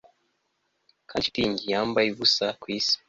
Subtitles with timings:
[1.09, 2.95] Kandi shitingi yambaye ubusa kwisi